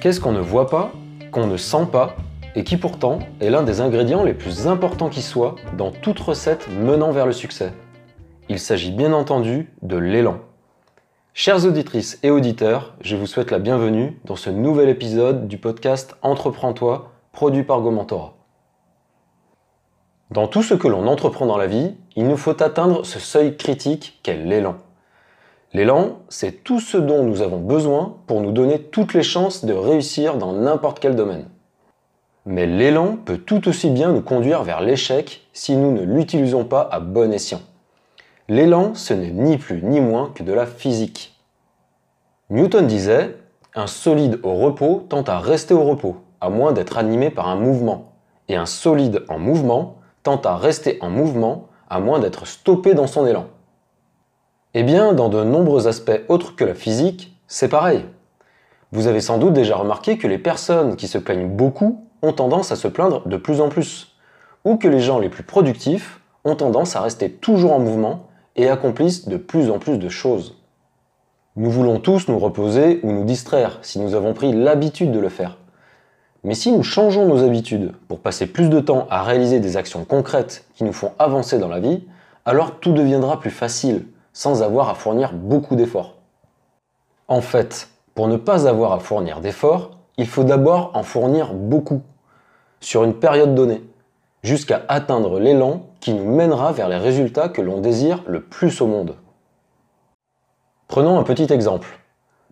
[0.00, 0.92] Qu'est-ce qu'on ne voit pas,
[1.32, 2.14] qu'on ne sent pas,
[2.54, 6.68] et qui pourtant est l'un des ingrédients les plus importants qui soit dans toute recette
[6.70, 7.72] menant vers le succès?
[8.48, 10.38] Il s'agit bien entendu de l'élan.
[11.34, 16.16] Chères auditrices et auditeurs, je vous souhaite la bienvenue dans ce nouvel épisode du podcast
[16.22, 18.36] Entreprends-toi, produit par Gomentora.
[20.30, 23.56] Dans tout ce que l'on entreprend dans la vie, il nous faut atteindre ce seuil
[23.56, 24.76] critique qu'est l'élan.
[25.74, 29.74] L'élan, c'est tout ce dont nous avons besoin pour nous donner toutes les chances de
[29.74, 31.44] réussir dans n'importe quel domaine.
[32.46, 36.88] Mais l'élan peut tout aussi bien nous conduire vers l'échec si nous ne l'utilisons pas
[36.90, 37.60] à bon escient.
[38.48, 41.38] L'élan, ce n'est ni plus ni moins que de la physique.
[42.48, 43.36] Newton disait
[43.74, 47.56] Un solide au repos tend à rester au repos, à moins d'être animé par un
[47.56, 48.12] mouvement.
[48.48, 53.06] Et un solide en mouvement tend à rester en mouvement, à moins d'être stoppé dans
[53.06, 53.48] son élan.
[54.80, 58.04] Eh bien, dans de nombreux aspects autres que la physique, c'est pareil.
[58.92, 62.70] Vous avez sans doute déjà remarqué que les personnes qui se plaignent beaucoup ont tendance
[62.70, 64.14] à se plaindre de plus en plus,
[64.64, 68.68] ou que les gens les plus productifs ont tendance à rester toujours en mouvement et
[68.68, 70.54] accomplissent de plus en plus de choses.
[71.56, 75.28] Nous voulons tous nous reposer ou nous distraire si nous avons pris l'habitude de le
[75.28, 75.58] faire.
[76.44, 80.04] Mais si nous changeons nos habitudes pour passer plus de temps à réaliser des actions
[80.04, 82.04] concrètes qui nous font avancer dans la vie,
[82.44, 84.04] alors tout deviendra plus facile,
[84.38, 86.14] sans avoir à fournir beaucoup d'efforts.
[87.26, 92.02] En fait, pour ne pas avoir à fournir d'efforts, il faut d'abord en fournir beaucoup,
[92.78, 93.82] sur une période donnée,
[94.44, 98.86] jusqu'à atteindre l'élan qui nous mènera vers les résultats que l'on désire le plus au
[98.86, 99.16] monde.
[100.86, 101.98] Prenons un petit exemple.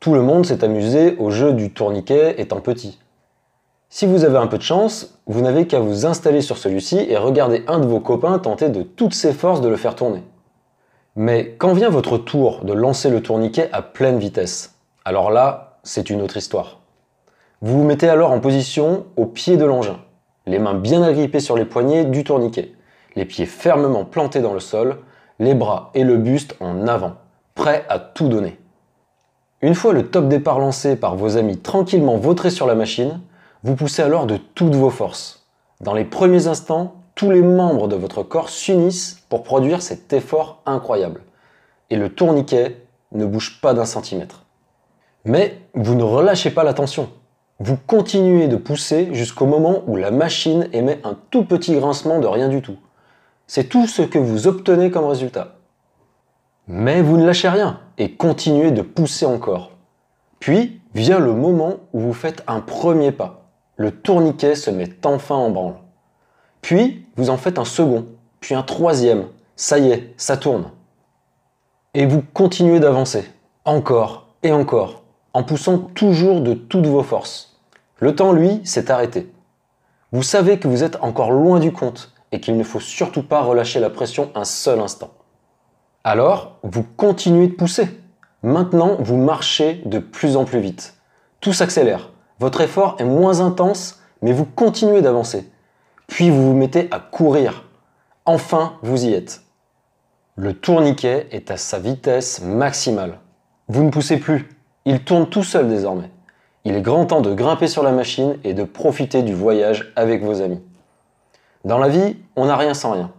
[0.00, 2.98] Tout le monde s'est amusé au jeu du tourniquet étant petit.
[3.88, 7.16] Si vous avez un peu de chance, vous n'avez qu'à vous installer sur celui-ci et
[7.16, 10.22] regarder un de vos copains tenter de toutes ses forces de le faire tourner.
[11.16, 16.10] Mais quand vient votre tour de lancer le tourniquet à pleine vitesse, alors là, c'est
[16.10, 16.80] une autre histoire.
[17.62, 19.98] Vous vous mettez alors en position au pied de l'engin,
[20.46, 22.72] les mains bien agrippées sur les poignets du tourniquet,
[23.16, 24.98] les pieds fermement plantés dans le sol,
[25.40, 27.14] les bras et le buste en avant,
[27.54, 28.58] prêts à tout donner.
[29.62, 33.20] Une fois le top départ lancé par vos amis tranquillement vautrés sur la machine,
[33.62, 35.46] vous poussez alors de toutes vos forces.
[35.80, 40.62] Dans les premiers instants, tous les membres de votre corps s'unissent pour produire cet effort
[40.64, 41.20] incroyable.
[41.90, 44.46] Et le tourniquet ne bouge pas d'un centimètre.
[45.26, 47.10] Mais vous ne relâchez pas la tension.
[47.58, 52.26] Vous continuez de pousser jusqu'au moment où la machine émet un tout petit grincement de
[52.26, 52.78] rien du tout.
[53.46, 55.56] C'est tout ce que vous obtenez comme résultat.
[56.68, 59.72] Mais vous ne lâchez rien et continuez de pousser encore.
[60.38, 63.50] Puis vient le moment où vous faites un premier pas.
[63.76, 65.79] Le tourniquet se met enfin en branle.
[66.62, 68.06] Puis, vous en faites un second,
[68.40, 69.26] puis un troisième.
[69.56, 70.70] Ça y est, ça tourne.
[71.94, 73.30] Et vous continuez d'avancer,
[73.64, 75.02] encore et encore,
[75.34, 77.58] en poussant toujours de toutes vos forces.
[77.98, 79.30] Le temps, lui, s'est arrêté.
[80.12, 83.42] Vous savez que vous êtes encore loin du compte et qu'il ne faut surtout pas
[83.42, 85.10] relâcher la pression un seul instant.
[86.04, 88.00] Alors, vous continuez de pousser.
[88.42, 90.94] Maintenant, vous marchez de plus en plus vite.
[91.40, 92.10] Tout s'accélère.
[92.38, 95.49] Votre effort est moins intense, mais vous continuez d'avancer
[96.10, 97.64] puis vous vous mettez à courir.
[98.26, 99.42] Enfin, vous y êtes.
[100.34, 103.20] Le tourniquet est à sa vitesse maximale.
[103.68, 104.48] Vous ne poussez plus,
[104.84, 106.10] il tourne tout seul désormais.
[106.64, 110.22] Il est grand temps de grimper sur la machine et de profiter du voyage avec
[110.22, 110.60] vos amis.
[111.64, 113.12] Dans la vie, on n'a rien sans rien.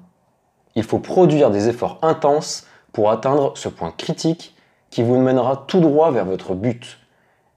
[0.75, 4.53] Il faut produire des efforts intenses pour atteindre ce point critique
[4.89, 6.99] qui vous mènera tout droit vers votre but.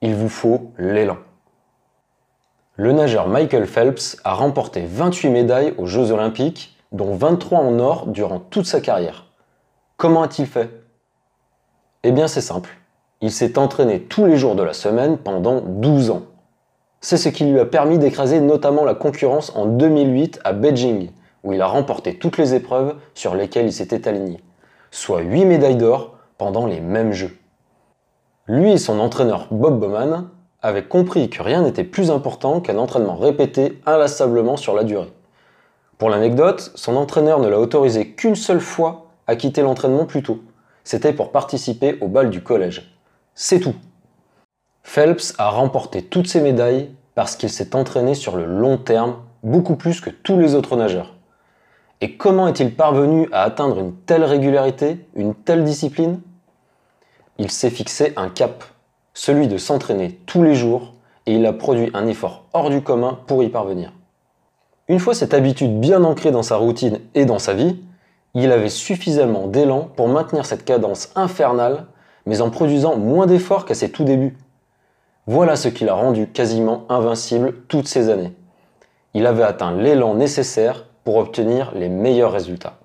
[0.00, 1.16] Il vous faut l'élan.
[2.76, 8.08] Le nageur Michael Phelps a remporté 28 médailles aux Jeux olympiques, dont 23 en or
[8.08, 9.26] durant toute sa carrière.
[9.96, 10.70] Comment a-t-il fait?
[12.02, 12.70] Eh bien c'est simple.
[13.20, 16.22] Il s'est entraîné tous les jours de la semaine pendant 12 ans.
[17.00, 21.10] C'est ce qui lui a permis d'écraser notamment la concurrence en 2008 à Beijing,
[21.44, 24.42] où il a remporté toutes les épreuves sur lesquelles il s'était aligné,
[24.90, 27.38] soit 8 médailles d'or pendant les mêmes Jeux.
[28.48, 30.24] Lui et son entraîneur Bob Bowman
[30.64, 35.12] avait compris que rien n'était plus important qu'un entraînement répété inlassablement sur la durée.
[35.98, 40.40] Pour l'anecdote, son entraîneur ne l'a autorisé qu'une seule fois à quitter l'entraînement plus tôt.
[40.82, 42.96] C'était pour participer au bal du collège.
[43.34, 43.74] C'est tout.
[44.82, 49.76] Phelps a remporté toutes ses médailles parce qu'il s'est entraîné sur le long terme beaucoup
[49.76, 51.14] plus que tous les autres nageurs.
[52.00, 56.20] Et comment est-il parvenu à atteindre une telle régularité, une telle discipline?
[57.36, 58.64] Il s'est fixé un cap
[59.14, 60.92] celui de s'entraîner tous les jours,
[61.26, 63.92] et il a produit un effort hors du commun pour y parvenir.
[64.88, 67.80] Une fois cette habitude bien ancrée dans sa routine et dans sa vie,
[68.34, 71.86] il avait suffisamment d'élan pour maintenir cette cadence infernale,
[72.26, 74.36] mais en produisant moins d'efforts qu'à ses tout débuts.
[75.26, 78.34] Voilà ce qui l'a rendu quasiment invincible toutes ces années.
[79.14, 82.78] Il avait atteint l'élan nécessaire pour obtenir les meilleurs résultats.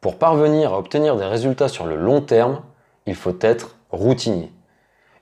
[0.00, 2.60] Pour parvenir à obtenir des résultats sur le long terme,
[3.06, 4.52] il faut être routinier.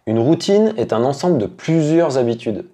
[0.07, 2.67] Une routine est un ensemble de plusieurs habitudes.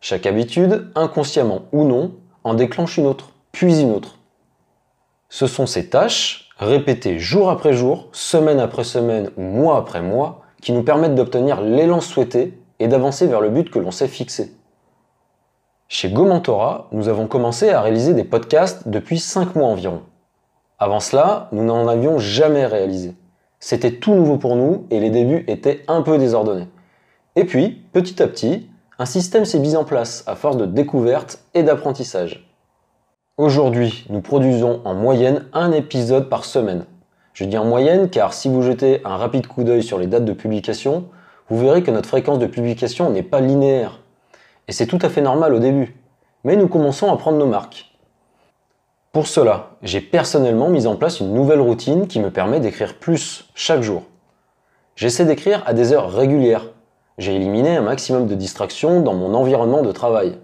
[0.00, 2.12] Chaque habitude, inconsciemment ou non,
[2.44, 4.18] en déclenche une autre, puis une autre.
[5.30, 10.42] Ce sont ces tâches, répétées jour après jour, semaine après semaine ou mois après mois,
[10.60, 14.52] qui nous permettent d'obtenir l'élan souhaité et d'avancer vers le but que l'on s'est fixé.
[15.88, 20.02] Chez GoMentora, nous avons commencé à réaliser des podcasts depuis 5 mois environ.
[20.78, 23.14] Avant cela, nous n'en avions jamais réalisé.
[23.66, 26.68] C'était tout nouveau pour nous et les débuts étaient un peu désordonnés.
[27.34, 28.68] Et puis, petit à petit,
[28.98, 32.46] un système s'est mis en place à force de découvertes et d'apprentissage.
[33.38, 36.84] Aujourd'hui, nous produisons en moyenne un épisode par semaine.
[37.32, 40.26] Je dis en moyenne car si vous jetez un rapide coup d'œil sur les dates
[40.26, 41.06] de publication,
[41.48, 44.00] vous verrez que notre fréquence de publication n'est pas linéaire.
[44.68, 45.96] Et c'est tout à fait normal au début.
[46.44, 47.93] Mais nous commençons à prendre nos marques.
[49.14, 53.48] Pour cela, j'ai personnellement mis en place une nouvelle routine qui me permet d'écrire plus
[53.54, 54.02] chaque jour.
[54.96, 56.72] J'essaie d'écrire à des heures régulières.
[57.18, 60.36] J'ai éliminé un maximum de distractions dans mon environnement de travail.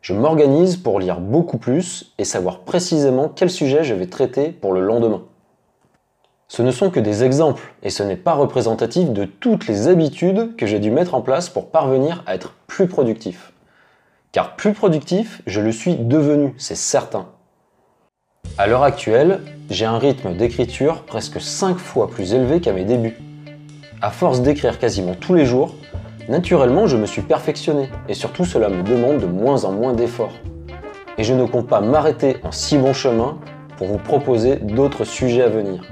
[0.00, 4.72] Je m'organise pour lire beaucoup plus et savoir précisément quel sujet je vais traiter pour
[4.72, 5.24] le lendemain.
[6.48, 10.56] Ce ne sont que des exemples et ce n'est pas représentatif de toutes les habitudes
[10.56, 13.52] que j'ai dû mettre en place pour parvenir à être plus productif.
[14.32, 17.28] Car plus productif, je le suis devenu, c'est certain.
[18.58, 23.18] À l'heure actuelle, j'ai un rythme d'écriture presque 5 fois plus élevé qu'à mes débuts.
[24.00, 25.74] À force d'écrire quasiment tous les jours,
[26.28, 30.32] naturellement je me suis perfectionné et surtout cela me demande de moins en moins d'efforts.
[31.18, 33.38] Et je ne compte pas m'arrêter en si bon chemin
[33.76, 35.82] pour vous proposer d'autres sujets à venir.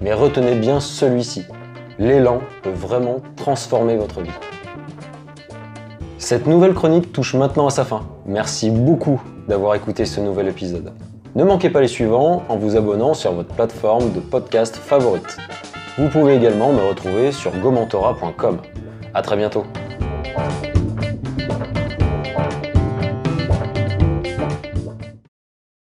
[0.00, 1.44] Mais retenez bien celui-ci.
[1.98, 4.30] L'élan peut vraiment transformer votre vie.
[6.18, 8.02] Cette nouvelle chronique touche maintenant à sa fin.
[8.26, 10.92] Merci beaucoup d'avoir écouté ce nouvel épisode.
[11.34, 15.38] Ne manquez pas les suivants en vous abonnant sur votre plateforme de podcast favorite.
[15.96, 18.58] Vous pouvez également me retrouver sur gomentora.com.
[19.14, 19.64] A très bientôt